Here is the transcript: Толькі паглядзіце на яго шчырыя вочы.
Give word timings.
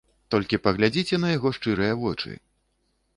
Толькі 0.35 0.59
паглядзіце 0.67 1.19
на 1.25 1.29
яго 1.37 1.51
шчырыя 1.57 1.93
вочы. 2.05 2.31